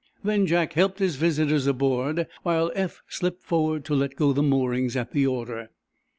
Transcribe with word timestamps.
Then 0.23 0.47
Jack 0.47 0.73
helped 0.73 0.97
his 0.97 1.15
visitors 1.15 1.67
aboard, 1.67 2.25
while 2.41 2.71
Eph 2.73 3.03
slipped 3.07 3.43
forward 3.43 3.85
to 3.85 3.93
let 3.93 4.15
go 4.15 4.33
the 4.33 4.41
moorings 4.41 4.95
at 4.97 5.11
the 5.11 5.27
order. 5.27 5.69